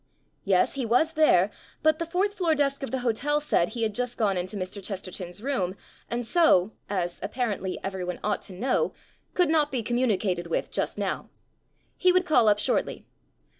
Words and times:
Yes, 0.43 0.73
he 0.73 0.83
was 0.83 1.13
there, 1.13 1.51
but 1.83 1.99
the 1.99 2.07
fourth 2.07 2.33
floor 2.33 2.55
desk 2.55 2.81
of 2.81 2.89
the 2.89 3.01
hotel 3.05 3.39
said 3.39 3.69
he 3.69 3.83
had 3.83 3.93
just 3.93 4.17
gone 4.17 4.35
into 4.35 4.55
Mr. 4.57 4.83
Chesterton's 4.83 5.43
room, 5.43 5.75
and 6.09 6.25
so 6.25 6.71
(as, 6.89 7.19
apparently, 7.21 7.77
everyone 7.83 8.19
ought 8.23 8.41
to 8.49 8.53
know) 8.53 8.93
could 9.35 9.49
not 9.51 9.71
be 9.71 9.83
communi 9.83 10.19
cated 10.19 10.47
with 10.47 10.71
just 10.71 10.97
now. 10.97 11.29
He 11.97 12.11
would 12.11 12.25
call 12.25 12.47
up 12.47 12.57
shortly. 12.57 13.05